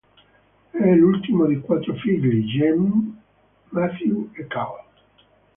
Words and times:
È 0.71 0.95
l'ultimo 0.95 1.45
di 1.45 1.59
quattro 1.59 1.93
figli, 1.93 2.43
Jamie, 2.45 3.17
Matthew 3.69 4.29
e 4.31 4.47
Karl. 4.47 4.83